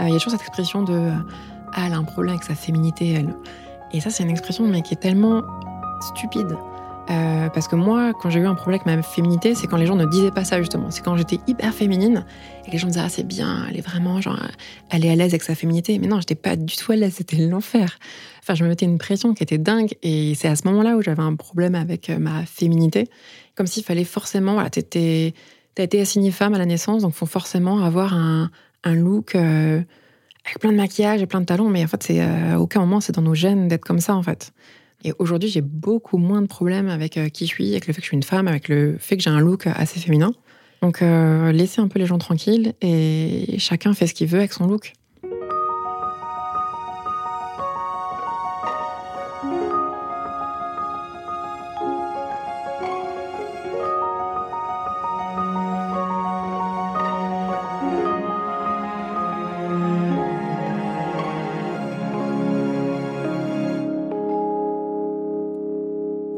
[0.00, 1.12] Il y a toujours cette expression de
[1.72, 3.34] ah, elle a un problème avec sa féminité, elle.
[3.92, 5.42] Et ça, c'est une expression mais qui est tellement
[6.00, 6.56] stupide.
[7.10, 9.84] Euh, parce que moi, quand j'ai eu un problème avec ma féminité, c'est quand les
[9.84, 10.90] gens ne disaient pas ça justement.
[10.90, 12.24] C'est quand j'étais hyper féminine
[12.66, 14.40] et les gens disaient ah c'est bien, elle est vraiment genre,
[14.90, 15.98] elle est à l'aise avec sa féminité.
[15.98, 17.98] Mais non, j'étais pas du tout à l'aise, c'était l'enfer.
[18.42, 21.02] Enfin, je me mettais une pression qui était dingue et c'est à ce moment-là où
[21.02, 23.08] j'avais un problème avec euh, ma féminité,
[23.54, 25.34] comme s'il fallait forcément, voilà, t'étais,
[25.74, 28.50] t'as été assignée femme à la naissance, donc faut forcément avoir un,
[28.84, 29.34] un look.
[29.34, 29.82] Euh,
[30.46, 33.00] avec plein de maquillage et plein de talons, mais en fait, c'est à aucun moment
[33.00, 34.52] c'est dans nos gènes d'être comme ça en fait.
[35.04, 38.00] Et aujourd'hui, j'ai beaucoup moins de problèmes avec euh, qui je suis, avec le fait
[38.00, 40.32] que je suis une femme, avec le fait que j'ai un look assez féminin.
[40.80, 44.52] Donc, euh, laissez un peu les gens tranquilles et chacun fait ce qu'il veut avec
[44.52, 44.92] son look.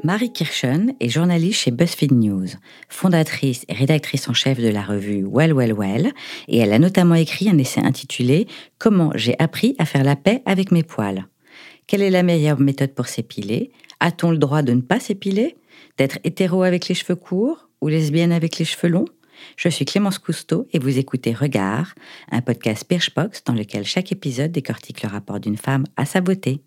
[0.06, 2.46] Marie Kirchen est journaliste chez BuzzFeed News,
[2.88, 6.12] fondatrice et rédactrice en chef de la revue Well Well Well,
[6.46, 8.46] et elle a notamment écrit un essai intitulé
[8.78, 11.27] Comment j'ai appris à faire la paix avec mes poils.
[11.88, 13.72] Quelle est la meilleure méthode pour s'épiler?
[13.98, 15.56] A-t-on le droit de ne pas s'épiler?
[15.98, 19.08] D'être hétéro avec les cheveux courts ou lesbienne avec les cheveux longs?
[19.56, 21.96] Je suis Clémence Cousteau et vous écoutez Regard,
[22.30, 26.62] un podcast Birchbox dans lequel chaque épisode décortique le rapport d'une femme à sa beauté.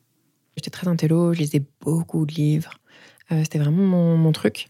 [0.58, 2.74] J'étais très intello, je lisais beaucoup de livres.
[3.32, 4.68] Euh, c'était vraiment mon, truc.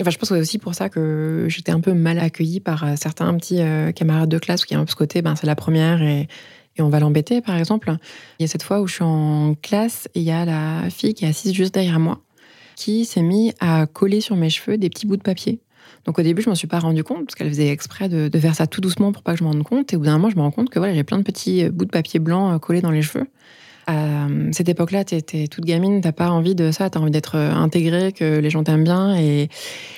[0.00, 2.84] Enfin, je pense que c'est aussi pour ça que j'étais un peu mal accueillie par
[2.84, 5.46] euh, certains petits euh, camarades de classe qui ont un peu ce côté, ben, c'est
[5.46, 6.28] la première et,
[6.76, 7.94] et on va l'embêter, par exemple.
[8.38, 10.90] Il y a cette fois où je suis en classe et il y a la
[10.90, 12.20] fille qui est assise juste derrière moi
[12.76, 15.60] qui s'est mise à coller sur mes cheveux des petits bouts de papier.
[16.04, 18.54] Donc au début, je m'en suis pas rendu compte parce qu'elle faisait exprès de, faire
[18.54, 19.92] ça tout doucement pour pas que je m'en rende compte.
[19.94, 21.70] Et au bout d'un moment, je me rends compte que voilà, j'ai plein de petits
[21.70, 23.26] bouts de papier blanc collés dans les cheveux
[23.86, 27.36] à cette époque-là, tu étais toute gamine, t'as pas envie de ça, t'as envie d'être
[27.36, 29.16] euh, intégrée, que les gens t'aiment bien.
[29.16, 29.48] Et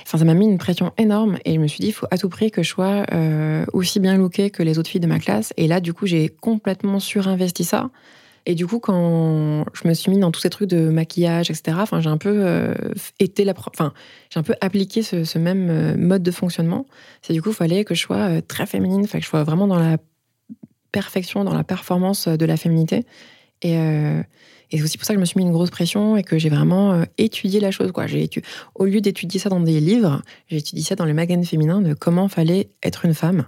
[0.02, 1.38] enfin, ça m'a mis une pression énorme.
[1.46, 3.98] Et je me suis dit, il faut à tout prix que je sois euh, aussi
[3.98, 5.54] bien lookée que les autres filles de ma classe.
[5.56, 7.90] Et là, du coup, j'ai complètement surinvesti ça.
[8.44, 11.78] Et du coup, quand je me suis mis dans tous ces trucs de maquillage, etc.,
[11.98, 12.74] j'ai un peu euh,
[13.18, 16.86] un peu appliqué ce, même mode de fonctionnement.
[17.22, 19.78] C'est du coup, il fallait que je sois très féminine, que je sois vraiment dans
[19.78, 19.96] la
[20.92, 23.04] perfection, dans la performance de la féminité.
[23.64, 24.22] Euh,
[24.70, 26.38] et, c'est aussi pour ça que je me suis mis une grosse pression et que
[26.38, 27.92] j'ai vraiment euh, étudié la chose.
[27.92, 28.06] Quoi.
[28.74, 31.94] Au lieu d'étudier ça dans des livres, j'ai étudié ça dans les magazines féminins de
[31.94, 33.46] comment fallait être une femme.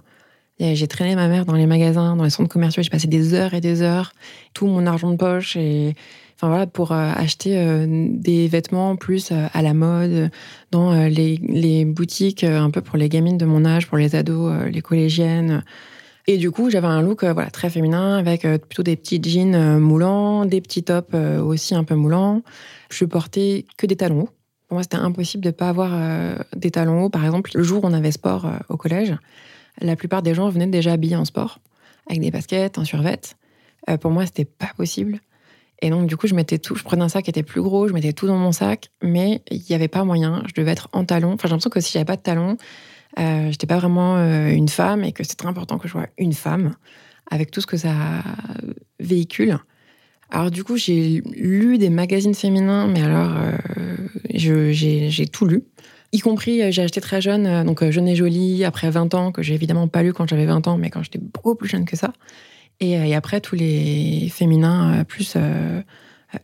[0.59, 2.83] J'ai traîné ma mère dans les magasins, dans les centres commerciaux.
[2.83, 4.13] J'ai passé des heures et des heures,
[4.53, 9.73] tout mon argent de poche enfin voilà pour euh, acheter des vêtements plus à la
[9.73, 10.29] mode
[10.69, 14.53] dans les, les, boutiques un peu pour les gamines de mon âge, pour les ados,
[14.71, 15.63] les collégiennes.
[16.27, 19.21] Et du coup, j'avais un look euh, voilà, très féminin avec euh, plutôt des petits
[19.21, 22.41] jeans euh, moulants, des petits tops aussi un peu moulants.
[22.89, 24.29] Je portais que des talons hauts.
[24.67, 25.91] Pour moi, c'était impossible de ne pas avoir
[26.55, 27.09] des talons hauts.
[27.09, 29.13] Par exemple, le jour où on avait sport au collège,
[29.81, 31.59] la plupart des gens venaient déjà habillés en sport,
[32.07, 33.19] avec des baskets, un survêt.
[33.99, 35.19] pour moi, c'était pas possible.
[35.81, 36.75] Et donc, du coup, je mettais tout.
[36.75, 39.41] Je prenais un sac qui était plus gros, je mettais tout dans mon sac, mais
[39.51, 40.41] il n'y avait pas moyen.
[40.47, 41.33] Je devais être en talons.
[41.33, 42.55] Enfin, j'ai l'impression que si j'avais pas de talons,
[43.19, 46.07] euh, j'étais pas vraiment euh, une femme et que c'est très important que je sois
[46.17, 46.75] une femme
[47.29, 47.93] avec tout ce que ça
[48.99, 49.57] véhicule.
[50.29, 53.57] Alors du coup, j'ai lu des magazines féminins, mais alors euh,
[54.29, 55.63] j'ai tout lu,
[56.13, 59.53] y compris j'ai acheté très jeune, donc Jeune et Jolie, après 20 ans, que j'ai
[59.53, 62.13] évidemment pas lu quand j'avais 20 ans, mais quand j'étais beaucoup plus jeune que ça.
[62.79, 65.37] Et après, tous les féminins, plus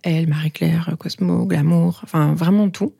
[0.04, 2.94] Elle, Marie-Claire, Cosmo, Glamour, enfin vraiment tout.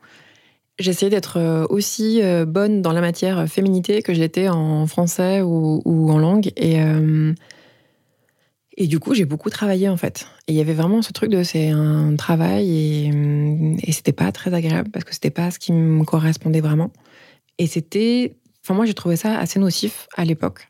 [0.78, 5.42] J'essayais d'être euh, aussi euh, bonne dans la matière féminité que je l'étais en français
[5.42, 6.52] ou, en langue.
[6.56, 7.34] Et, euh,
[8.76, 10.28] et du coup, j'ai beaucoup travaillé en fait.
[10.46, 13.10] Et il y avait vraiment ce truc de c'est un travail et,
[13.82, 16.92] et c'était pas très agréable parce que c'était pas ce qui me correspondait vraiment.
[17.58, 18.36] Et c'était.
[18.62, 20.68] Enfin, moi, j'ai trouvé ça assez nocif à l'époque.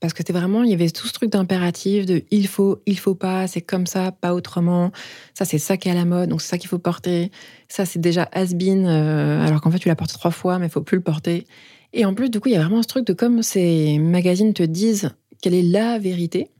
[0.00, 2.98] Parce que c'était vraiment, il y avait tout ce truc d'impératif, de il faut, il
[2.98, 4.92] faut pas, c'est comme ça, pas autrement.
[5.34, 7.32] Ça, c'est ça qui est à la mode, donc c'est ça qu'il faut porter.
[7.68, 10.70] Ça, c'est déjà has-been, euh, alors qu'en fait, tu l'as porté trois fois, mais il
[10.70, 11.46] faut plus le porter.
[11.92, 14.54] Et en plus, du coup, il y a vraiment ce truc de comme ces magazines
[14.54, 15.10] te disent
[15.42, 16.50] quelle est la vérité,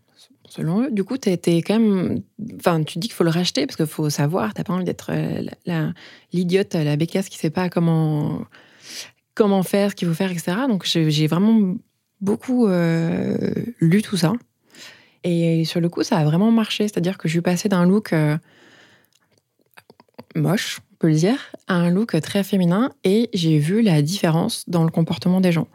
[0.48, 0.90] selon eux.
[0.90, 2.22] Du coup, tu quand même.
[2.56, 5.10] Enfin, tu dis qu'il faut le racheter parce qu'il faut savoir, tu pas envie d'être
[5.12, 5.92] euh,
[6.32, 8.42] l'idiote, la, la bécasse qui sait pas comment
[9.38, 10.56] comment faire, ce qu'il faut faire, etc.
[10.68, 11.76] Donc j'ai vraiment
[12.20, 13.36] beaucoup euh,
[13.80, 14.32] lu tout ça.
[15.24, 16.84] Et sur le coup, ça a vraiment marché.
[16.84, 18.36] C'est-à-dire que je suis passée d'un look euh,
[20.34, 24.64] moche, on peut le dire, à un look très féminin et j'ai vu la différence
[24.68, 25.68] dans le comportement des gens.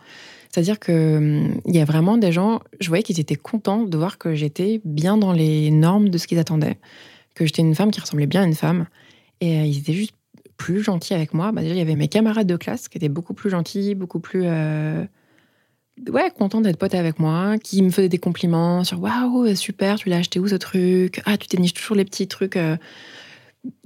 [0.50, 3.98] C'est-à-dire que hum, il y a vraiment des gens, je voyais qu'ils étaient contents de
[3.98, 6.78] voir que j'étais bien dans les normes de ce qu'ils attendaient,
[7.36, 8.86] que j'étais une femme qui ressemblait bien à une femme.
[9.42, 10.14] Et euh, ils étaient juste
[10.58, 11.52] plus gentils avec moi.
[11.52, 14.20] Bah, déjà, il y avait mes camarades de classe qui étaient beaucoup plus gentils, beaucoup
[14.20, 14.46] plus.
[16.10, 20.10] Ouais, contents d'être potes avec moi, qui me faisaient des compliments sur Waouh, super, tu
[20.10, 21.22] l'as acheté où ce truc?
[21.26, 22.58] Ah, tu t'éniches toujours les petits trucs.
[22.58, 22.78] euh,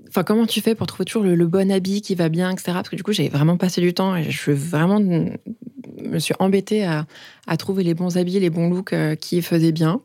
[0.08, 2.72] Enfin, comment tu fais pour trouver toujours le, le bon habit qui va bien, etc.
[2.74, 6.86] Parce que du coup, j'ai vraiment passé du temps et je vraiment me suis embêtée
[6.86, 7.06] à,
[7.46, 10.02] à trouver les bons habits, les bons looks euh, qui faisaient bien.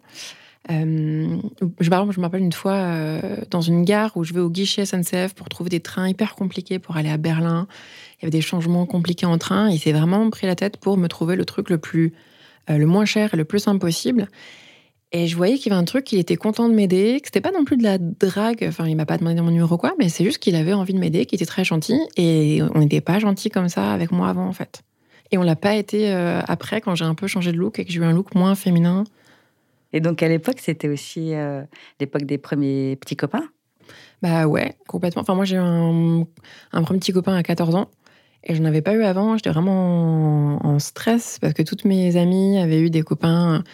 [0.71, 1.39] Euh,
[1.81, 4.41] je, par exemple, je me rappelle une fois euh, dans une gare où je vais
[4.41, 7.67] au guichet SNCF pour trouver des trains hyper compliqués pour aller à Berlin.
[8.19, 9.71] Il y avait des changements compliqués en train.
[9.71, 12.13] Il s'est vraiment pris la tête pour me trouver le truc le plus,
[12.71, 14.29] euh, le moins cher et le plus simple possible.
[15.15, 17.43] Et je voyais qu'il y avait un truc, qu'il était content de m'aider, que c'était
[17.43, 18.65] pas non plus de la drague.
[18.67, 20.99] Enfin, il m'a pas demandé mon numéro quoi, mais c'est juste qu'il avait envie de
[20.99, 21.99] m'aider, qu'il était très gentil.
[22.17, 24.83] Et on n'était pas gentil comme ça avec moi avant, en fait.
[25.33, 27.93] Et on l'a pas été après quand j'ai un peu changé de look et que
[27.93, 29.05] j'ai eu un look moins féminin.
[29.93, 31.63] Et donc à l'époque, c'était aussi euh,
[32.01, 33.49] l'époque des premiers petits copains?
[34.23, 35.23] Bah ouais, complètement.
[35.23, 36.27] Enfin, moi, j'ai eu un,
[36.83, 37.91] premier petit copain à 14 ans
[38.45, 39.37] et je n'en avais pas eu avant.
[39.37, 43.65] J'étais vraiment en, en stress parce que toutes mes amies avaient eu des copains,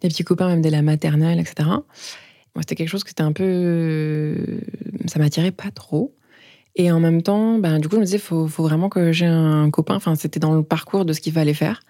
[0.00, 1.68] des petits copains même dès la maternelle, etc.
[1.68, 4.60] Moi, c'était quelque chose que c'était un peu.
[5.06, 6.14] Ça m'attirait pas trop.
[6.74, 9.26] Et en même temps, ben, du coup, je me disais, faut, faut vraiment que j'ai
[9.26, 9.96] un copain.
[9.96, 11.80] Enfin, c'était dans le parcours de ce qu'il fallait faire.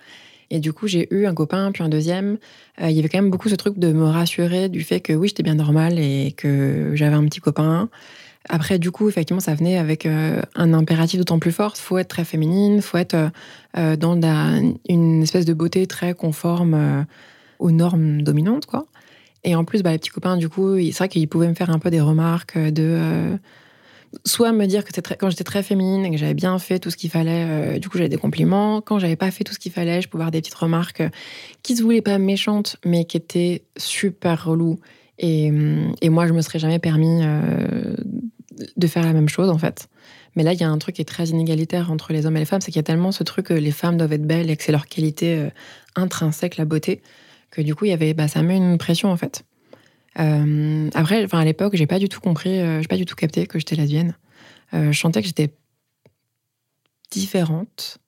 [0.50, 2.38] Et du coup, j'ai eu un copain, puis un deuxième.
[2.80, 5.12] Euh, il y avait quand même beaucoup ce truc de me rassurer du fait que
[5.12, 7.88] oui, j'étais bien normale et que j'avais un petit copain.
[8.48, 11.76] Après, du coup, effectivement, ça venait avec euh, un impératif d'autant plus fort.
[11.76, 13.30] faut être très féminine, faut être
[13.76, 14.18] euh, dans
[14.88, 17.06] une espèce de beauté très conforme
[17.58, 18.86] aux normes dominantes, quoi.
[19.44, 21.70] Et en plus, bah, les petits copains, du coup, c'est vrai qu'ils pouvaient me faire
[21.70, 23.38] un peu des remarques de...
[24.14, 26.78] euh, soit me dire que très- quand j'étais très féminine et que j'avais bien fait
[26.78, 28.80] tout ce qu'il fallait, euh, du coup j'avais des compliments.
[28.80, 31.10] Quand j'avais pas fait tout ce qu'il fallait, je pouvais avoir des petites remarques euh,
[31.62, 34.78] qui se voulaient pas méchantes, mais qui étaient super reloues.
[35.18, 35.50] Et,
[36.00, 37.96] et moi, je me serais jamais permis euh,
[38.76, 39.88] de faire la même chose en fait.
[40.36, 42.40] Mais là, il y a un truc qui est très inégalitaire entre les hommes et
[42.40, 44.50] les femmes, c'est qu'il y a tellement ce truc que les femmes doivent être belles
[44.50, 45.50] et que c'est leur qualité euh,
[45.96, 47.02] intrinsèque, la beauté,
[47.50, 49.42] que du coup, y avait, bah, ça met une pression en fait.
[50.18, 53.14] Euh, après, enfin, à l'époque, j'ai pas du tout compris, euh, j'ai pas du tout
[53.14, 54.16] capté que j'étais lesbienne.
[54.74, 55.54] Euh, je sentais que j'étais
[57.10, 57.98] différente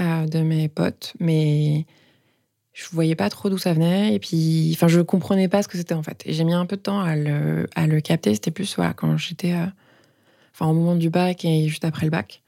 [0.00, 1.86] euh, de mes potes, mais
[2.72, 4.14] je voyais pas trop d'où ça venait.
[4.14, 6.22] Et puis, enfin, je comprenais pas ce que c'était en fait.
[6.26, 8.34] Et j'ai mis un peu de temps à le, capter.
[8.34, 9.54] C'était plus voilà, quand j'étais,
[10.54, 12.42] enfin, au moment du bac et juste après le bac.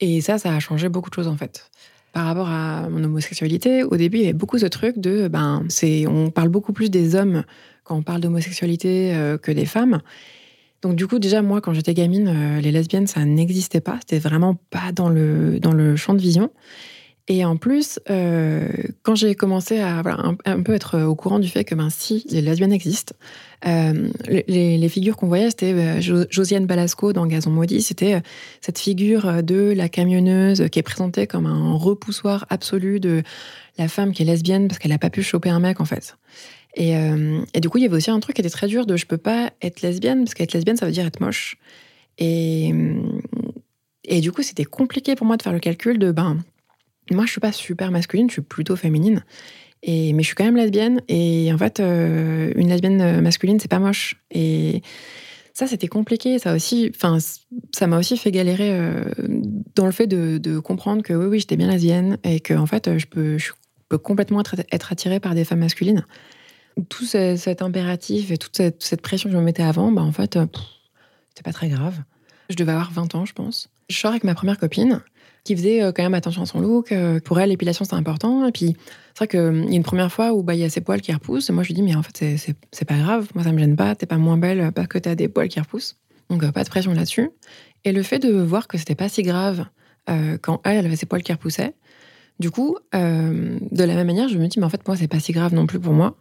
[0.00, 1.70] Et ça, ça a changé beaucoup de choses en fait.
[2.12, 5.64] Par rapport à mon homosexualité, au début, il y avait beaucoup ce truc de, ben,
[5.68, 7.44] c'est, on parle beaucoup plus des hommes
[7.92, 10.00] on parle d'homosexualité euh, que des femmes.
[10.82, 13.98] Donc du coup, déjà, moi, quand j'étais gamine, euh, les lesbiennes, ça n'existait pas.
[14.00, 16.50] C'était vraiment pas dans le, dans le champ de vision.
[17.28, 18.68] Et en plus, euh,
[19.04, 20.02] quand j'ai commencé à
[20.44, 23.14] un, peu être au courant du fait que ben, si les lesbiennes existent,
[23.64, 27.80] les, figures qu'on voyait, c'était Jo- Josiane Balasco dans Gazon Maudit.
[27.80, 28.20] C'était
[28.60, 33.22] cette figure de la camionneuse qui est présentée comme un repoussoir absolu de
[33.78, 36.16] la femme qui est lesbienne parce qu'elle n'a pas pu choper un mec, en fait.
[36.74, 38.86] Et, euh, et du coup, il y avait aussi un truc qui était très dur
[38.86, 41.56] de je peux pas être lesbienne parce qu'être lesbienne, ça veut dire être moche.
[42.18, 42.72] Et,
[44.04, 46.38] et du coup, c'était compliqué pour moi de faire le calcul de ben,
[47.10, 49.24] moi, je suis pas super masculine, je suis plutôt féminine.
[49.82, 51.02] Et, mais je suis quand même lesbienne.
[51.08, 54.16] Et en fait, euh, une lesbienne masculine, c'est pas moche.
[54.30, 54.82] Et
[55.54, 56.38] ça, c'était compliqué.
[56.38, 57.18] Ça aussi, enfin,
[57.74, 59.04] ça m'a aussi fait galérer euh,
[59.74, 62.66] dans le fait de, de comprendre que oui, oui, j'étais bien lesbienne et que en
[62.66, 63.52] fait, je peux, je
[63.88, 66.06] peux complètement être, être attirée par des femmes masculines.
[66.88, 70.12] Tout ce- cet impératif et toute cette, pression que je me mettais avant, bah, en
[70.12, 70.46] fait, euh,
[71.30, 71.96] c'était pas très grave.
[72.50, 73.68] Je devais avoir 20 ans, je pense.
[73.88, 75.00] Je sors avec ma première copine
[75.44, 76.92] qui faisait euh, quand même attention à son look.
[76.92, 78.46] Euh, Pour elle, l'épilation, c'était important.
[78.46, 78.76] Et puis,
[79.14, 81.00] c'est vrai qu'il y a une première fois où bah, il y a ses poils
[81.00, 81.50] qui repoussent.
[81.50, 83.28] Et moi, je lui dis, mais en fait, c'est- c'est c'est pas grave.
[83.34, 83.94] Moi, ça me gêne pas.
[83.94, 85.96] T'es pas moins belle parce que t'as des poils qui repoussent.
[86.30, 87.30] Donc, pas de pression là-dessus.
[87.84, 89.66] Et le fait de voir que c'était pas si grave
[90.40, 91.74] quand elle, avait ses poils qui repoussaient,
[92.40, 95.20] du coup, de la même manière, je me dis, mais en fait, moi, c'est pas
[95.20, 96.16] si grave non plus pour moi.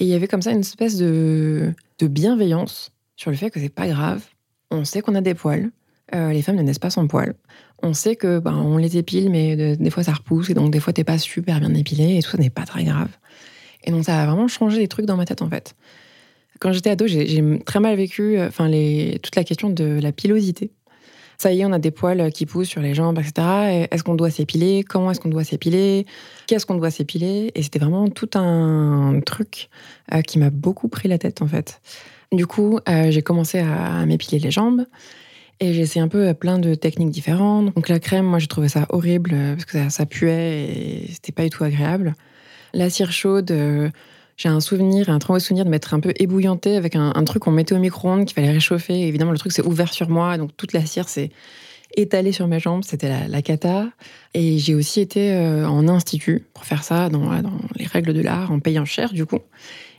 [0.00, 3.60] Et il y avait comme ça une espèce de, de bienveillance sur le fait que
[3.60, 4.24] c'est pas grave.
[4.72, 5.70] On sait qu'on a des poils.
[6.14, 7.34] Euh, les femmes ne naissent pas sans poils.
[7.82, 10.72] On sait que ben, on les épile, mais de- des fois ça repousse, et donc
[10.72, 13.10] des fois t'es pas super bien épilé, et tout ça n'est pas très grave.
[13.84, 15.76] Et donc ça a vraiment changé des trucs dans ma tête en fait.
[16.58, 19.98] Quand j'étais ado, j'ai j'ai très mal vécu euh, enfin, les, toute la question de
[20.02, 20.72] la pilosité.
[21.40, 23.32] Ça y est, on a des poils qui poussent sur les jambes, etc.
[23.70, 24.84] Et Est-ce qu'on doit s'épiler?
[24.86, 26.04] Comment est-ce qu'on doit s'épiler?
[26.46, 27.50] Qu'est-ce qu'on doit s'épiler?
[27.54, 29.70] Et c'était vraiment tout un truc
[30.12, 31.80] euh, qui m'a beaucoup pris la tête en fait.
[32.30, 34.84] Du coup, euh, j'ai commencé à, m'épiler les jambes.
[35.60, 37.74] Et j'ai essayé un peu plein de techniques différentes.
[37.74, 41.32] Donc la crème, moi, j'ai trouvé ça horrible parce que ça, ça puait et c'était
[41.32, 42.16] pas du tout agréable.
[42.74, 43.50] La cire chaude,
[44.40, 47.42] j'ai un souvenir, un très mauvais souvenir de m'être un peu ébouillanté avec un, truc
[47.42, 49.06] qu'on mettait au micro-ondes qu'il fallait réchauffer.
[49.06, 51.28] évidemment, le truc s'est ouvert sur moi, donc toute la cire s'est
[51.94, 52.82] étalée sur mes jambes.
[52.82, 53.90] C'était la, cata.
[54.32, 57.30] Et j'ai aussi été euh, en institut pour faire ça dans,
[57.76, 59.40] les règles de l'art, en payant cher du coup.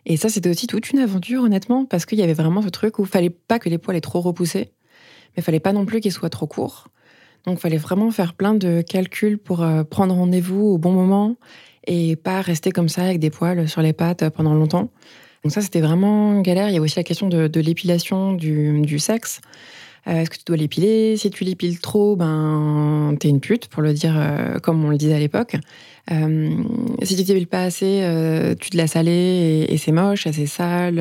[0.08, 2.98] Et ça, c'était aussi toute une aventure, honnêtement, parce qu'il y avait vraiment ce truc
[2.98, 4.72] où il fallait pas que les poils aient trop repoussé,
[5.36, 6.88] mais il fallait pas non plus qu'ils soient trop courts.
[7.46, 11.36] Donc, il fallait vraiment faire plein de calculs pour euh, prendre rendez-vous au bon moment
[11.88, 14.90] et pas rester comme ça avec des poils sur les pattes pendant longtemps.
[15.44, 16.70] Donc ça, c'était vraiment galère.
[16.70, 19.42] Il y a aussi la question de, l'épilation du, sexe.
[20.08, 21.18] Euh, est-ce que tu dois l'épiler?
[21.18, 24.98] Si tu l'épiles trop, ben t'es une pute, pour le dire euh, comme on le
[24.98, 25.56] disait à l'époque.
[26.12, 26.56] Euh,
[27.04, 28.04] si tu t'épiles pas assez,
[28.60, 30.96] tu te laisses aller et, c'est moche, c'est sale,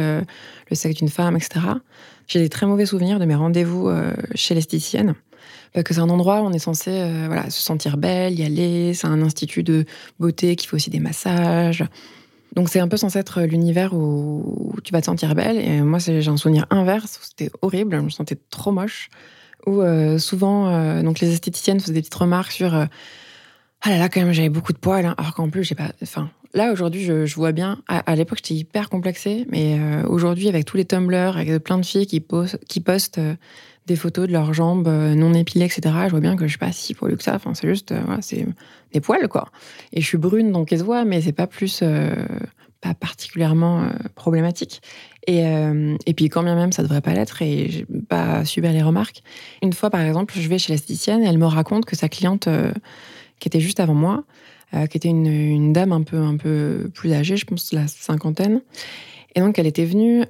[0.70, 1.60] le sexe d'une femme, etc.
[2.26, 3.90] J'ai des très mauvais souvenirs de mes rendez-vous
[4.34, 5.14] chez l'esthéticienne
[5.72, 8.94] que c'est un endroit où on est censé euh, voilà, se sentir belle, y aller.
[8.94, 9.84] C'est un institut de
[10.18, 11.84] beauté qui fait aussi des massages.
[12.56, 15.58] Donc c'est un peu censé être l'univers où tu vas te sentir belle.
[15.58, 17.20] Et moi, j'ai un souvenir inverse.
[17.22, 17.96] C'était horrible.
[17.96, 19.10] Je me sentais trop moche.
[19.66, 22.74] Où euh, souvent, euh, donc les esthéticiennes faisaient des petites remarques sur
[23.82, 25.06] ah là là, quand même, j'avais beaucoup de poils.
[25.06, 25.14] Hein.
[25.16, 25.92] alors qu'en plus, j'ai pas.
[26.02, 27.80] Enfin, là aujourd'hui, je, vois bien.
[27.88, 32.06] À, l'époque, j'étais hyper complexée, mais aujourd'hui, avec tous les Tumblr, avec plein de filles
[32.06, 33.20] qui postent
[33.86, 35.94] des photos de leurs jambes euh, non épilées, etc.
[36.04, 37.34] Je vois bien que je suis pas si poilue que ça.
[37.34, 38.46] Enfin, c'est juste, euh, c'est
[38.92, 39.48] des poils, quoi.
[39.92, 42.14] Et je suis brune, donc elles se voient, mais c'est pas plus, euh,
[42.80, 44.80] pas particulièrement problématique.
[45.26, 45.42] Et,
[46.06, 49.22] et, puis, quand bien même, ça devrait pas l'être, et pas subir les remarques.
[49.62, 52.48] Une fois, par exemple, je vais chez l'esthéticienne, elle me raconte que sa cliente,
[53.38, 54.24] qui était juste avant moi,
[54.72, 58.62] qui était une, une, dame un peu, un peu plus âgée, je pense la cinquantaine,
[59.34, 60.24] et donc elle était venue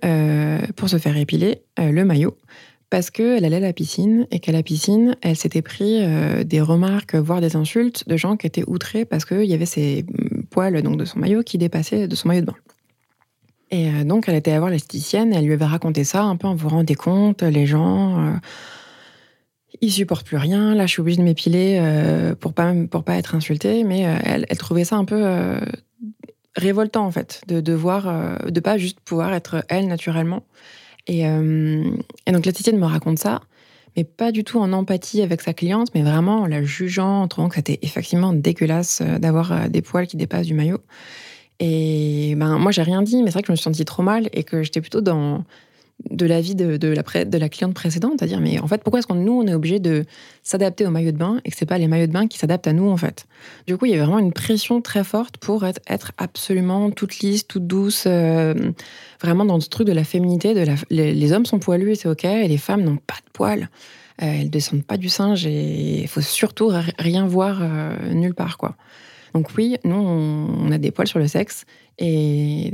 [0.75, 2.37] pour se faire épiler le maillot
[2.91, 6.61] parce qu'elle allait à la piscine et qu'à la piscine, elle s'était pris euh, des
[6.61, 10.43] remarques, voire des insultes de gens qui étaient outrés parce qu'il y avait ces mm,
[10.51, 12.57] poils donc, de son maillot qui dépassaient de son maillot de bain.
[13.71, 16.49] Et euh, donc, elle était à voir l'esthéticienne, elle lui avait raconté ça un peu
[16.49, 18.33] en vous rendez compte, les gens, euh,
[19.81, 21.81] ils supportent plus rien, là je suis obligée de m'épiler
[22.41, 25.25] pour pas pour pas être insultée, mais elle, elle, trouvait ça un peu
[26.57, 30.43] révoltant en fait, de devoir, de pas juste pouvoir être elle naturellement.
[31.11, 33.41] Euh, et, donc l'esthéticienne me raconte ça,
[33.97, 37.29] mais pas du tout en empathie avec sa cliente, mais vraiment en la jugeant, en
[37.29, 40.79] trouvant que c'était effectivement dégueulasse euh, d'avoir euh, des poils qui dépassent du maillot.
[41.59, 44.03] Et ben moi j'ai rien dit, mais c'est vrai que je me suis sentie trop
[44.03, 45.45] mal et que j'étais plutôt dans
[46.09, 49.33] de l'avis de, de, la, cliente précédente, c'est-à-dire, mais en fait, pourquoi est-ce que nous,
[49.33, 50.05] on est obligé de
[50.43, 52.67] s'adapter aux maillots de bain et que c'est pas les maillots de bain qui s'adaptent
[52.67, 53.27] à nous, en fait?
[53.67, 57.19] Du coup, il y a vraiment une pression très forte pour être, être absolument toute
[57.19, 58.55] lisse, toute douce, euh,
[59.21, 60.55] vraiment dans ce truc de la féminité.
[60.55, 63.31] De la, les, hommes sont poilus et c'est OK, et les femmes n'ont pas de
[63.33, 63.69] poils.
[64.23, 68.57] Euh, elles descendent pas du singe et il faut surtout rien voir euh, nulle part,
[68.57, 68.77] quoi.
[69.35, 71.65] Donc oui, nous, on a des poils sur le sexe,
[72.01, 72.73] et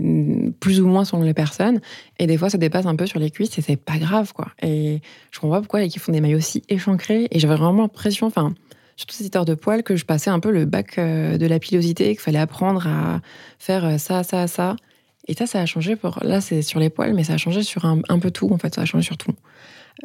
[0.61, 1.81] plus ou moins selon les personnes.
[2.19, 4.49] Et des fois, ça dépasse un peu sur les cuisses, et c'est pas grave, quoi.
[4.63, 5.01] Et
[5.33, 7.27] je comprends pourquoi ils font des maillots aussi échancrés.
[7.31, 8.55] Et j'avais vraiment l'impression, enfin,
[8.97, 11.59] surtout ces histoires de poils, que je passais un peu le bac euh, de la
[11.59, 13.21] pilosité, qu'il fallait apprendre à
[13.59, 14.77] faire euh, ça, ça, ça.
[15.29, 16.21] Et ça, ça a changé pour.
[16.23, 18.75] Là, c'est sur les poils, mais ça a changé sur un, peu tout, en fait.
[18.77, 19.33] Ça a changé sur tout.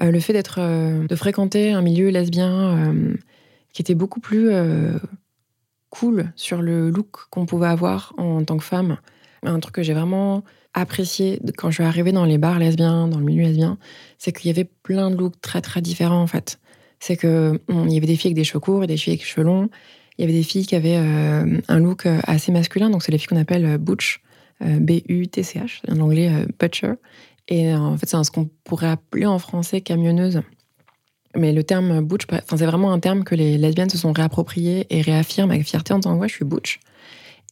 [0.02, 0.60] Euh, le fait d'être.
[0.60, 2.92] de fréquenter un milieu lesbien
[3.72, 4.50] qui était beaucoup plus
[5.92, 8.98] cool sur le look qu'on pouvait avoir en tant que femme.
[9.44, 10.44] Un truc que j'ai vraiment
[10.74, 13.78] apprécié quand je suis arrivée dans les bars lesbiens, dans le milieu lesbien,
[14.18, 16.60] c'est qu'il y avait plein de looks très très différents en fait.
[17.00, 19.22] C'est que il y avait des filles avec des cheveux courts et des filles avec
[19.22, 19.70] des cheveux longs.
[20.18, 23.12] Il y avait des filles qui avaient euh, un look euh, assez masculin, donc c'est
[23.12, 24.22] les filles qu'on appelle euh, butch,
[24.62, 26.94] B-U-T-C-H, en anglais butcher.
[27.48, 30.44] Et en fait, c'est ce qu'on pourrait appeler en français camionneuse.
[31.36, 35.02] Mais le terme butch, c'est vraiment un terme que les lesbiennes se sont réappropriés et
[35.02, 36.80] réaffirment avec fierté en disant ouais, je suis butch.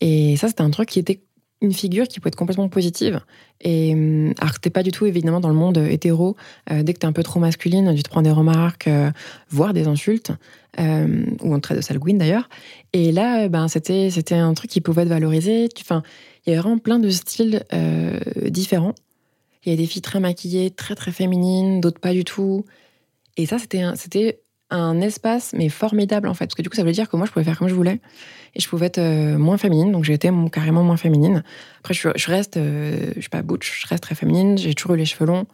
[0.01, 1.21] Et ça, c'était un truc qui était
[1.61, 3.19] une figure qui pouvait être complètement positive.
[3.61, 6.35] Et hum, alors que t'es pas du tout évidemment dans le monde hétéro.
[6.71, 9.11] Euh, dès que t'es un peu trop masculine, tu te prends des remarques, euh,
[9.49, 10.31] voire des insultes,
[10.79, 12.47] euh, ou un trait de salguine d'ailleurs.
[12.93, 15.67] Et là, ben c'était c'était un truc qui pouvait être valorisé.
[15.81, 16.03] Enfin,
[16.45, 17.63] il y avait vraiment plein de styles
[18.45, 18.95] différents.
[19.65, 22.65] Il y a des filles très maquillées, très très féminines, d'autres pas du tout.
[23.39, 26.47] Et ça, c'était un, espace, mais formidable en fait.
[26.47, 28.01] Parce que du coup, ça voulait dire que moi, je pouvais faire comme je voulais.
[28.53, 29.93] Et je pouvais être euh, moins féminine.
[29.93, 31.43] Donc, j'étais carrément moins féminine.
[31.79, 34.57] Après, je, reste, euh, je suis pas butch, je reste très féminine.
[34.57, 35.45] J'ai toujours eu les cheveux longs.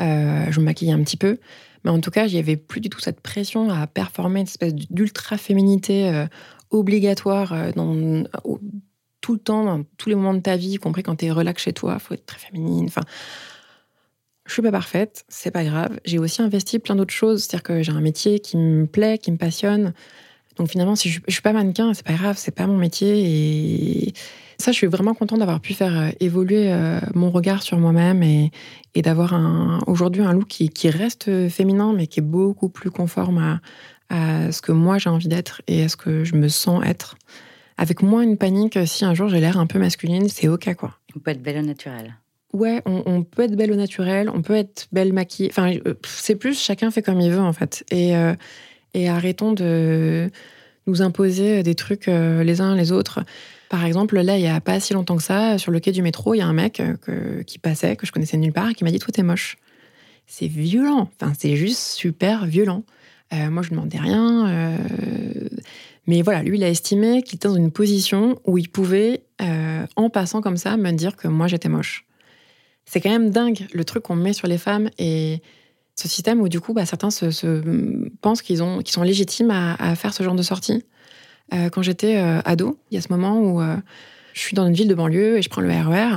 [0.00, 1.38] Euh, je me maquillais un petit peu.
[1.84, 4.74] Mais en tout cas, il n'y plus du tout cette pression à performer une espèce
[4.74, 6.26] d'ultra-féminité
[6.70, 8.24] obligatoire dans,
[9.20, 11.30] tout le temps, dans tous les moments de ta vie, y compris quand tu es
[11.30, 11.94] relax chez toi.
[11.94, 12.86] Il faut être très féminine.
[12.86, 13.02] Enfin,
[14.48, 16.00] Je suis pas parfaite, c'est pas grave.
[16.04, 19.30] J'ai aussi investi plein d'autres choses, c'est-à-dire que j'ai un métier qui me plaît, qui
[19.30, 19.92] me passionne.
[20.56, 24.08] Donc finalement, si je, je suis pas mannequin, c'est pas grave, c'est pas mon métier.
[24.08, 24.14] Et
[24.60, 28.22] ça, je suis vraiment contente d'avoir pu faire euh, évoluer euh, mon regard sur moi-même
[28.22, 28.50] et,
[28.96, 29.32] d'avoir
[29.86, 33.60] aujourd'hui un look qui, reste féminin, mais qui est beaucoup plus conforme
[34.10, 37.16] à, ce que moi j'ai envie d'être et à ce que je me sens être.
[37.76, 40.98] Avec moins une panique, si un jour j'ai l'air un peu masculine, c'est ok quoi.
[41.22, 42.16] Peut être belle au naturel.
[42.54, 45.50] Ouais, on, peut être belle au naturel, on peut être belle maquillée.
[45.50, 47.84] Enfin, euh, c'est plus chacun fait comme il veut en fait.
[47.90, 48.34] Et, euh,
[48.94, 50.30] et arrêtons de
[50.86, 53.20] nous imposer des trucs euh, les uns les autres.
[53.68, 56.00] Par exemple, là, il y a pas si longtemps que ça, sur le quai du
[56.00, 56.80] métro, il y a un mec
[57.46, 59.58] qui passait, que je connaissais nulle part, qui m'a dit Toi, t'es moche.
[60.26, 61.10] C'est violent.
[61.20, 62.82] Enfin, c'est juste super violent.
[63.30, 64.78] Moi, je ne demandais rien.
[66.06, 69.24] Mais voilà, lui, il a estimé qu'il était dans une position où il pouvait,
[69.96, 72.07] en passant comme ça, me dire que moi, j'étais moche.
[72.88, 75.42] C'est quand même dingue le truc qu'on met sur les femmes et
[75.94, 77.62] ce système où du coup, bah, certains se, se
[78.22, 80.84] pensent qu'ils sont légitimes à, faire ce genre de sortie.
[81.52, 83.76] Euh, quand j'étais euh, ado, il y a ce moment où euh,
[84.32, 86.16] je suis dans une ville de banlieue et je prends le RER.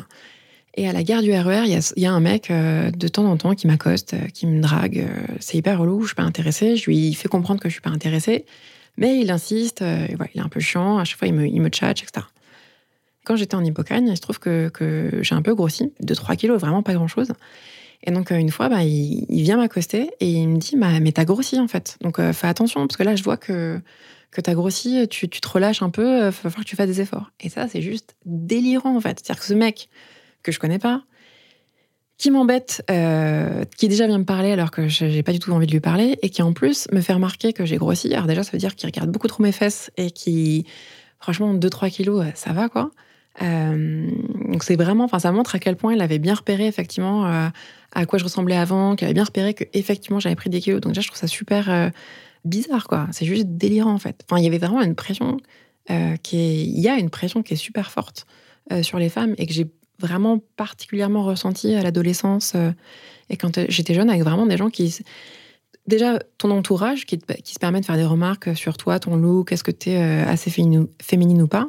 [0.76, 3.54] Et à la gare du RER, il y a, un mec de temps en temps
[3.54, 5.06] qui m'accoste, qui me drague.
[5.42, 6.78] C'est hyper relou, je suis pas intéressée.
[6.78, 8.46] Je lui fais comprendre que je suis pas intéressée.
[8.96, 11.00] Mais il insiste, il est un peu chiant.
[11.00, 12.26] À chaque fois, il me, il me tchatche, etc.
[13.26, 16.36] Quand j'étais en Hippocagne, il se trouve que, que j'ai un peu grossi, de 3
[16.36, 17.34] kilos, vraiment pas grand-chose.
[18.04, 21.26] Et donc, une fois, bah, il, vient m'accoster et il me dit bah, Mais t'as
[21.26, 21.98] grossi, en fait.
[22.02, 23.80] Donc, euh, fais attention, parce que là, je vois que,
[24.32, 27.02] que t'as grossi, tu, te relâches un peu, il va falloir que tu fasses des
[27.02, 27.32] efforts.
[27.40, 29.20] Et ça, c'est juste délirant, en fait.
[29.20, 29.90] C'est-à-dire que ce mec
[30.42, 31.04] que je connais pas,
[32.18, 35.68] qui m'embête, euh, qui déjà vient me parler alors que j'ai pas du tout envie
[35.68, 38.12] de lui parler, et qui en plus me fait remarquer que j'ai grossi.
[38.14, 40.66] Alors, déjà, ça veut dire qu'il regarde beaucoup trop mes fesses et qui,
[41.20, 42.92] franchement, 2-3 kilos, ça va, quoi.
[43.42, 44.10] Euh,
[44.50, 47.48] donc c'est vraiment, enfin ça montre à quel point il avait bien repéré effectivement euh,
[47.94, 50.82] à quoi je ressemblais avant, qu'il avait bien repéré que effectivement j'avais pris des kilos.
[50.82, 51.90] Donc déjà je trouve ça super euh,
[52.44, 53.08] bizarre quoi.
[53.12, 54.22] C'est juste délirant en fait.
[54.26, 55.38] Enfin il y avait vraiment une pression
[56.24, 58.26] qui est, il y a une pression qui est super forte
[58.82, 59.70] sur les femmes et que j'ai
[60.00, 62.56] vraiment particulièrement ressenti à l'adolescence
[63.30, 65.00] et quand j'étais jeune avec vraiment des gens qui
[65.86, 69.66] déjà ton entourage qui, se permet de faire des remarques sur toi, ton look, est-ce
[69.66, 71.68] que tu es assez féminine ou pas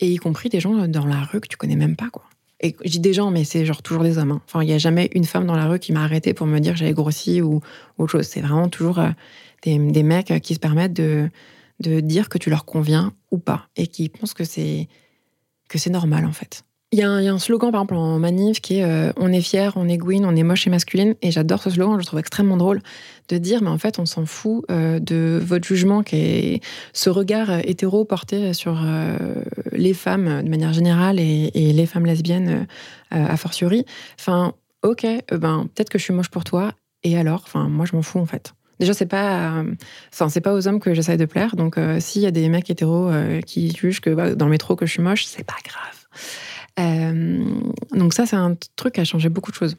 [0.00, 2.24] et y compris des gens dans la rue que tu connais même pas, quoi.
[2.62, 4.32] Et je dis des gens, mais c'est genre toujours des hommes.
[4.32, 4.42] Hein.
[4.46, 6.58] Enfin, il n'y a jamais une femme dans la rue qui m'a arrêté pour me
[6.58, 7.60] dire que j'avais grossi ou
[7.96, 8.26] autre chose.
[8.26, 9.10] C'est vraiment toujours euh,
[9.62, 11.30] des, mecs qui se permettent de,
[11.80, 14.88] de dire que tu leur conviens ou pas et qui pensent que c'est
[15.68, 16.64] que c'est normal en fait.
[16.92, 19.72] Il y, a un, slogan, par exemple, en manif qui est euh, On est fier,
[19.76, 21.14] on est gouine, on est moche et masculine.
[21.22, 22.80] Et j'adore ce slogan, je le trouve extrêmement drôle
[23.28, 26.60] de dire Mais en fait, on s'en fout euh, de votre jugement, qui est
[26.92, 28.84] ce regard euh, hétéro porté sur
[29.70, 32.66] les femmes de manière générale et, les femmes lesbiennes
[33.12, 33.84] a fortiori.
[34.18, 36.72] Enfin, ok, ben, peut-être que je suis moche pour toi.
[37.04, 37.42] Et alors?
[37.46, 38.52] Enfin, moi, je m'en fous, en fait.
[38.80, 39.62] Déjà, c'est pas,
[40.10, 41.54] c'est pas aux hommes que j'essaie de plaire.
[41.54, 43.10] Donc, s'il y a des mecs hétéros
[43.46, 46.00] qui jugent que bah, dans le métro que je suis moche, c'est pas grave.
[46.80, 47.44] Euh,
[47.92, 49.76] donc ça, c'est un truc qui a changé beaucoup de choses.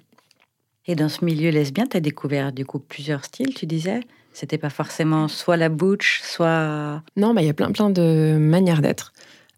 [0.87, 4.01] Et dans ce milieu lesbien, tu as découvert du coup plusieurs styles, tu disais?
[4.33, 7.03] C'était pas forcément soit la butch, soit...
[7.17, 9.11] Non, bah, il y a plein, plein de manières d'être.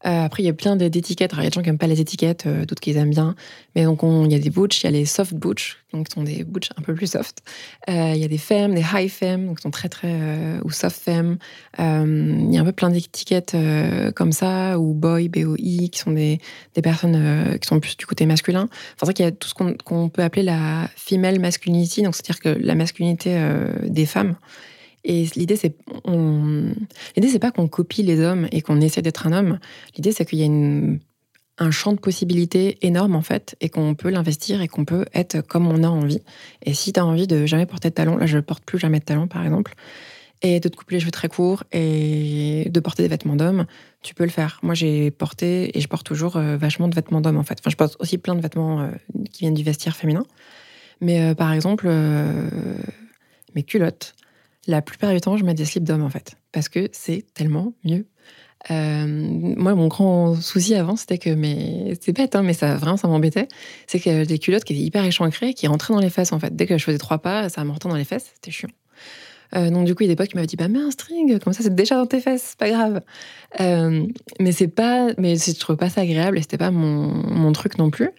[0.05, 1.31] Euh, après, il y a plein d'étiquettes.
[1.33, 3.09] Il y a des gens qui n'aiment pas les étiquettes, euh, d'autres qui les aiment
[3.09, 3.35] bien.
[3.75, 6.13] Mais donc, il y a des butch, il y a les soft butch, donc qui
[6.13, 7.39] sont des butch un peu plus soft.
[7.89, 10.11] Euh, il y a des femmes, des high femmes, donc qui sont très, très.
[10.11, 11.37] Euh, ou soft femmes.
[11.79, 13.55] Il y a un peu plein d'étiquettes
[14.15, 16.39] comme ça, ou boy, BOI, qui sont des,
[16.75, 18.63] des personnes qui sont plus du côté masculin.
[18.63, 22.01] Enfin, c'est vrai qu'il y a tout ce qu'on qu peut appeler la female masculinity,
[22.03, 23.39] donc c'est-à-dire que la masculinité
[23.83, 24.35] des femmes.
[25.03, 26.73] Et l'idée, c'est on...
[27.15, 29.59] l'idée, c'est pas qu'on copie les hommes et qu'on essaie d'être un homme.
[29.95, 30.97] L'idée, c'est qu'il y a
[31.59, 35.41] un champ de possibilités énorme en fait, et qu'on peut l'investir et qu'on peut être
[35.41, 36.21] comme on a envie.
[36.63, 38.99] Et si tu as envie de jamais porter de talons, là, je porte plus jamais
[38.99, 39.75] de talons, par exemple,
[40.41, 43.65] et de te couper les cheveux très courts et de porter des vêtements d'homme,
[44.01, 44.59] tu peux le faire.
[44.63, 47.59] Moi, j'ai porté et je porte toujours euh, vachement de vêtements d'homme en fait.
[47.59, 48.91] Enfin, je porte aussi plein de vêtements euh,
[49.31, 50.25] qui viennent du vestiaire féminin.
[51.01, 51.89] Mais euh, par exemple,
[53.55, 54.15] mes culottes
[54.67, 57.73] la plupart du temps, je mets des slips d'homme en fait, parce que c'est tellement
[57.83, 58.05] mieux.
[58.71, 62.97] Euh, moi, mon grand souci avant, c'était que mais c'est bête, hein, mais ça vraiment
[62.97, 63.49] ça m'embêtait.
[63.87, 66.55] C'est que des culottes qui étaient hyper échancrées, qui rentraient dans les fesses en fait.
[66.55, 68.69] Dès que je faisais trois pas, ça me rentrait dans les fesses, c'était chiant.
[69.55, 70.91] Euh, donc du coup, il y a des potes qui m'avaient dit bah mets un
[70.91, 73.01] string, comme ça c'est déjà dans tes fesses, c'est pas grave.
[73.59, 74.07] Euh,
[74.39, 77.77] mais c'est pas, mais je trouve pas ça agréable et c'était pas mon, mon truc
[77.77, 78.09] non plus.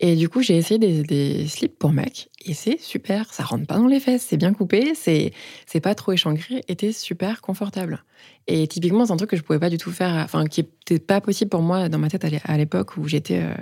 [0.00, 3.32] Et du coup, j'ai essayé des, slips pour mecs et c'est super.
[3.34, 5.32] Ça rentre pas dans les fesses, c'est bien coupé, c'est
[5.66, 8.04] c'est pas trop échancré et super confortable.
[8.46, 11.00] Et typiquement, c'est un truc que je pouvais pas du tout faire, enfin qui était
[11.00, 13.54] pas possible pour moi dans ma tête à l'époque où j'étais euh,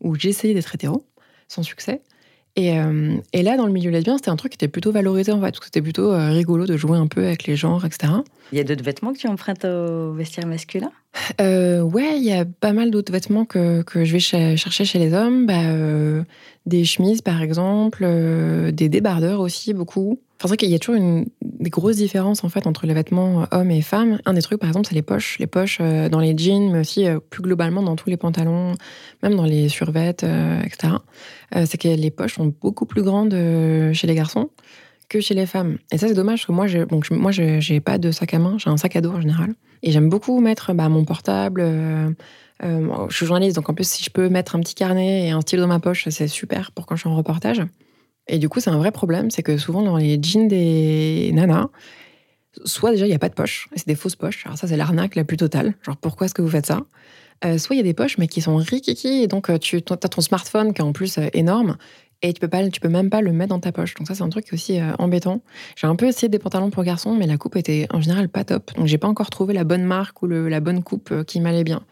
[0.00, 1.04] où j'essayais d'être hétéro,
[1.48, 2.00] sans succès.
[2.58, 5.36] Euh, et, là, dans le milieu lesbien, c'était un truc qui était plutôt valorisé en
[5.36, 8.12] fait, parce que c'était plutôt euh, rigolo de jouer un peu avec les genres, etc.
[8.52, 10.90] Il y a d'autres vêtements que tu empruntes au vestiaire masculin?
[11.40, 14.98] Euh, Ouais, il y a pas mal d'autres vêtements que, que, je vais chercher chez
[14.98, 15.46] les hommes.
[15.46, 16.24] Bah,
[16.66, 18.06] des chemises, par exemple,
[18.72, 20.20] des débardeurs aussi, beaucoup.
[20.40, 22.94] Enfin, c'est vrai qu'il y a toujours une, des grosses différences en fait entre les
[22.94, 24.20] vêtements hommes et femmes.
[24.24, 25.38] Un des trucs, par exemple, c'est les poches.
[25.40, 28.74] Les poches dans les jeans, mais aussi plus globalement dans tous les pantalons,
[29.22, 30.24] même dans les survêtes,
[30.64, 30.94] etc.
[31.52, 33.34] c'est que les poches sont beaucoup plus grandes
[33.92, 34.48] chez les garçons
[35.08, 35.78] que chez les femmes.
[35.90, 38.38] Et ça, c'est dommage, parce que moi, je, donc, moi, j'ai pas de sac à
[38.38, 39.54] main, j'ai un sac à dos en général.
[39.82, 41.62] Et j'aime beaucoup mettre bah, mon portable.
[41.64, 42.10] Euh,
[42.64, 45.30] euh, je suis journaliste, donc en plus, si je peux mettre un petit carnet et
[45.30, 47.62] un stylo dans ma poche, c'est super pour quand je suis en reportage.
[48.28, 51.68] Et du coup, c'est un vrai problème, c'est que souvent dans les jeans des nanas,
[52.64, 54.44] soit déjà il n'y a pas de poche, c'est des fausses poches.
[54.46, 55.74] Alors ça, c'est l'arnaque la plus totale.
[55.82, 56.82] Genre, pourquoi est-ce que vous faites ça?
[57.44, 59.96] Euh, Soit il y a des poches, mais qui sont rikiki, et donc tu as
[59.96, 61.76] ton smartphone qui est en plus énorme,
[62.22, 63.94] et tu peux pas, tu peux même pas le mettre dans ta poche.
[63.94, 65.40] Donc ça, c'est un truc aussi euh, embêtant.
[65.76, 68.44] J'ai un peu essayé des pantalons pour garçons, mais la coupe était en général pas
[68.44, 68.74] top.
[68.76, 71.64] Donc j'ai pas encore trouvé la bonne marque ou la bonne coupe euh, qui m'allait
[71.64, 71.82] bien.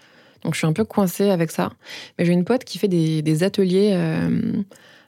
[0.42, 1.70] Donc je suis un peu coincée avec ça.
[2.18, 4.52] Mais j'ai une pote qui fait des, ateliers euh,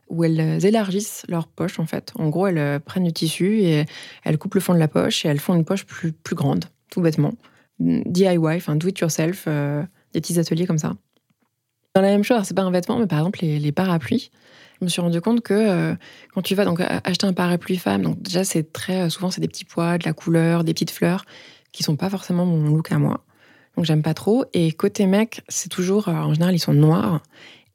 [0.09, 2.13] où elles élargissent leur poche en fait.
[2.17, 3.85] En gros, elles prennent du tissu et
[4.25, 6.65] elles coupent le fond de la poche et elles font une poche plus, plus grande,
[6.91, 7.33] tout bêtement.
[7.81, 10.95] DIY, enfin do it yourself, des petits ateliers comme ça.
[11.95, 14.31] Dans la même chose, c'est pas un vêtement, mais par exemple les, parapluies
[14.81, 15.95] je me suis rendu compte que euh,
[16.35, 19.41] quand tu vas donc acheter un parapluie femme, donc déjà c'est très euh, souvent c'est
[19.41, 21.25] des petits pois, de la couleur, des petites fleurs
[21.73, 23.25] qui sont pas forcément mon look à moi.
[23.77, 24.45] Donc j'aime pas trop.
[24.53, 27.23] Et côté mec, c'est toujours euh, en général ils sont noirs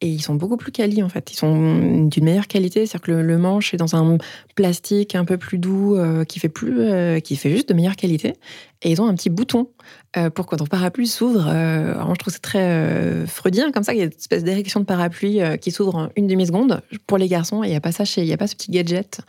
[0.03, 1.31] et ils sont beaucoup plus quali en fait.
[1.31, 4.17] Ils sont d'une meilleure qualité, c'est-à-dire que le, manche est dans un
[4.53, 7.95] plastique un peu plus doux, euh, qui fait plus, euh, qui fait juste de meilleure
[7.95, 8.33] qualité.
[8.81, 9.69] Et ils ont un petit bouton
[10.17, 11.45] euh, pour quand ton parapluie s'ouvre.
[11.47, 13.93] je trouve c'est très freudien comme ça.
[13.93, 17.17] Il y a une espèce d'érection de parapluie qui s'ouvre en une demi seconde pour
[17.17, 17.63] les garçons.
[17.63, 19.21] Et il n'y a pas ça chez, il y a pas ce petit gadget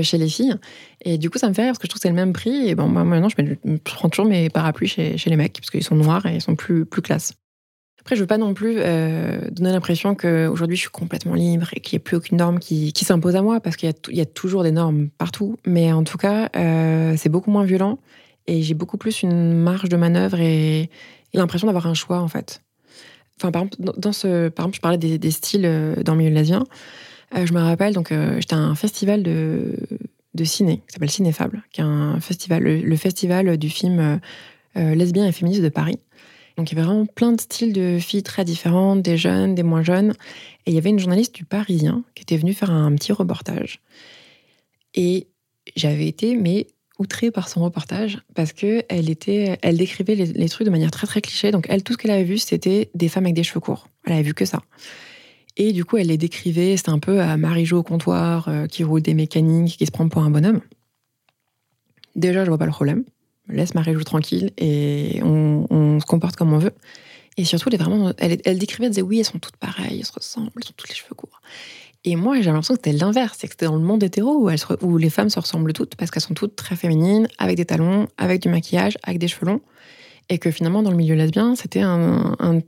[0.00, 0.54] chez les filles.
[1.04, 2.32] Et du coup, ça me fait rire parce que je trouve que c'est le même
[2.32, 2.70] prix.
[2.70, 5.84] Et bon, moi maintenant, je, prends toujours mes parapluies chez, chez les mecs parce qu'ils
[5.84, 7.34] sont noirs et ils sont plus plus classe.
[8.00, 11.80] Après, je veux pas non plus euh, donner l'impression qu'aujourd'hui je suis complètement libre et
[11.80, 14.62] qu'il n'y a plus aucune norme qui, s'impose à moi, parce qu'il y, a toujours
[14.62, 15.56] des normes partout.
[15.66, 17.98] Mais en tout cas, euh, c'est beaucoup moins violent
[18.46, 20.88] et j'ai beaucoup plus une marge de manœuvre et,
[21.34, 22.62] l'impression d'avoir un choix en fait.
[23.38, 26.32] Enfin, par exemple, dans ce, par exemple, je parlais des, styles euh, dans le milieu
[26.32, 26.64] lasien.
[27.34, 29.74] je me rappelle, donc j'étais à un festival de,
[30.34, 34.20] de ciné qui s'appelle Cinéfable, qui est un festival, le, festival du film
[34.76, 35.98] lesbien et féministe de Paris.
[36.56, 39.62] Donc il y avait vraiment plein de styles de filles très différentes, des jeunes, des
[39.62, 40.12] moins jeunes.
[40.64, 43.80] Et il y avait une journaliste du Parisien qui était venue faire un petit reportage.
[44.94, 45.26] Et
[45.76, 46.66] j'avais été, mais
[46.98, 51.06] outrée par son reportage parce que elle était, elle décrivait les, trucs de manière très
[51.06, 51.50] très cliché.
[51.50, 53.88] Donc elle, tout ce qu'elle avait vu, c'était des femmes avec des cheveux courts.
[54.06, 54.62] Elle avait vu que ça.
[55.58, 56.76] Et du coup, elle les décrivait.
[56.76, 60.08] C'était un peu à Marie-Jo au comptoir, euh, qui roule des mécaniques, qui se prend
[60.08, 60.60] pour un bonhomme.
[62.14, 63.04] Déjà, je vois pas le problème
[63.48, 66.74] laisse Marie jouer tranquille et on, se comporte comme on veut.
[67.36, 70.06] Et surtout, elle, vraiment, elle, elle décrivait, elle disait oui, elles sont toutes pareilles, elles
[70.06, 71.40] se ressemblent, elles ont toutes les cheveux courts.
[72.04, 74.48] Et moi, j'ai l'impression que c'était l'inverse, c'est que c'était dans le monde hétéro où,
[74.48, 77.64] elles où les femmes se ressemblent toutes parce qu'elles sont toutes très féminines, avec des
[77.64, 79.60] talons, avec du maquillage, avec des cheveux longs.
[80.28, 82.62] Et que finalement, dans le milieu lesbien, c'était un,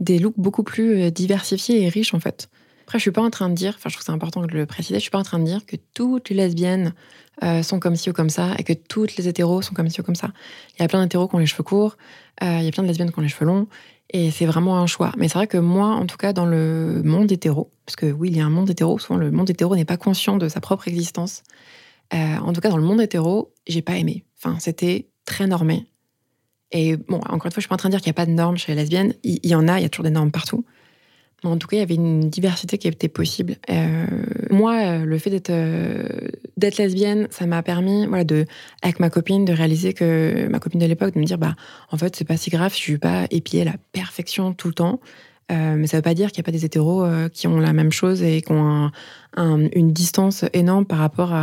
[0.00, 2.48] des looks beaucoup plus euh, diversifiés et riches en fait.
[2.90, 4.66] Après, je suis pas en train de dire, enfin, je trouve c'est important de le
[4.66, 6.92] préciser, je suis pas en train de dire que toutes les lesbiennes
[7.44, 10.00] euh, sont comme ci ou comme ça et que toutes les hétéros sont comme ci
[10.00, 10.32] ou comme ça.
[10.74, 11.96] Il y a plein d'hétéros qui ont les cheveux courts,
[12.42, 13.68] euh, il y a plein de lesbiennes qui ont les cheveux longs
[14.12, 15.12] et c'est vraiment un choix.
[15.16, 18.30] Mais c'est vrai que moi, en tout cas, dans le monde hétéro, parce que oui,
[18.30, 20.60] il y a un monde hétéro, souvent le monde hétéro n'est pas conscient de sa
[20.60, 21.44] propre existence.
[22.12, 24.24] Euh, en tout cas, dans le monde hétéro, j'ai pas aimé.
[24.36, 25.86] Enfin, c'était très normé.
[26.72, 28.20] Et bon, encore une fois, je suis pas en train de dire qu'il n'y a
[28.20, 29.14] pas de normes chez les lesbiennes.
[29.22, 30.64] Il y, en a, il y a toujours des normes partout.
[31.42, 33.56] En tout cas, il y avait une diversité qui était possible.
[33.70, 34.06] Euh,
[34.50, 36.06] moi, euh, le fait d'être euh,
[36.58, 38.24] d'être lesbienne, ça m'a permis, voilà,
[38.82, 41.54] avec ma copine, de réaliser que ma copine de l'époque, de me dire, bah,
[41.90, 44.74] en fait, c'est pas si grave, je suis pas épiée à la perfection tout le
[44.74, 45.00] temps.
[45.48, 47.90] mais ça veut pas dire qu'il n'y a pas des hétéros qui ont la même
[47.90, 48.90] chose et qui ont
[49.36, 51.34] une distance énorme par rapport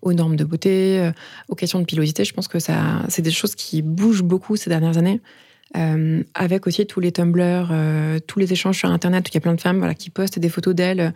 [0.00, 1.12] aux normes de beauté,
[1.48, 2.24] aux questions de pilosité.
[2.24, 5.20] Je pense que ça, c'est des choses qui bougent beaucoup ces dernières années.
[5.76, 9.40] Euh, avec aussi tous les Tumblr, euh, tous les échanges sur Internet, il y a
[9.40, 11.10] plein de femmes voilà, qui postent des photos d'elles euh,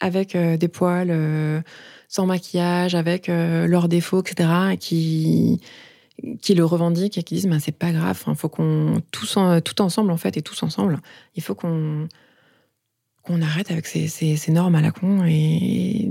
[0.00, 1.62] avec des poils,
[2.08, 5.60] sans maquillage, avec leurs défauts, etc., et qui,
[6.40, 9.82] qui le revendiquent et qui disent bah, c'est pas grave, il faut qu'on, tous tout
[9.82, 11.00] ensemble, en fait, et tous ensemble,
[11.36, 12.08] il faut qu'on
[13.22, 16.08] qu'on arrête avec ces, ces, normes à la con et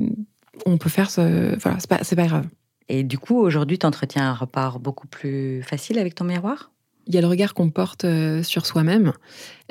[0.68, 1.58] on peut faire ce.
[1.60, 2.48] Voilà, c'est pas, pas grave.
[2.90, 6.70] Et du coup, aujourd'hui, tu entretiens un rapport beaucoup plus facile avec ton miroir?
[7.10, 9.14] Il y a le regard qu'on porte euh, sur soi-même.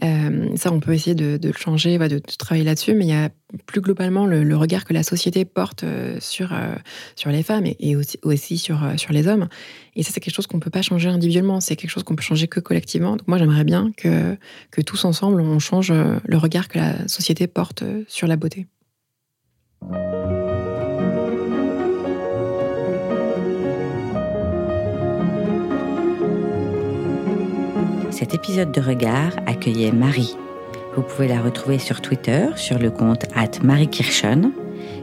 [0.02, 3.30] Euh, ça, on peut essayer de, le changer, de, travailler là-dessus, mais il y a
[3.66, 6.52] plus globalement le, regard que la société porte euh, sur,
[7.14, 9.48] sur les femmes et, aussi, sur, sur les hommes.
[9.94, 12.16] Et ça, c'est quelque chose qu'on ne peut pas changer individuellement, c'est quelque chose qu'on
[12.16, 13.16] peut changer que collectivement.
[13.16, 14.36] Donc moi, j'aimerais bien que,
[14.72, 18.66] que tous ensemble, on change le regard que la société porte sur la beauté.
[28.18, 30.36] Cet épisode de Regard accueillait Marie.
[30.96, 34.50] Vous pouvez la retrouver sur Twitter sur le compte at Marie Kirchen.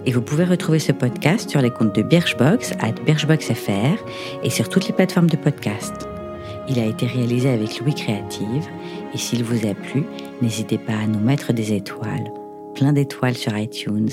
[0.05, 4.03] Et vous pouvez retrouver ce podcast sur les comptes de Birchbox, at BirchboxFR,
[4.43, 5.93] et sur toutes les plateformes de podcast.
[6.67, 8.67] Il a été réalisé avec Louis Créative,
[9.13, 10.03] et s'il vous a plu,
[10.41, 12.33] n'hésitez pas à nous mettre des étoiles,
[12.73, 14.09] plein d'étoiles sur iTunes,